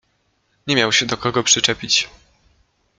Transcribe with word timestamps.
Nie 0.67 0.75
miał 0.75 0.91
się 0.91 1.05
do 1.05 1.17
kogo 1.17 1.43
przyczepić. 1.43 2.09